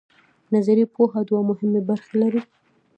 نظري 0.53 0.85
پوهه 0.93 1.19
دوه 1.27 1.41
مهمې 1.49 1.81
برخې 1.89 2.15
لري. 2.21 2.41